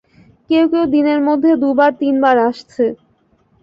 [0.49, 2.85] কেউ-কেউ দিনের মধ্যে দু বার তিন বার আসছে।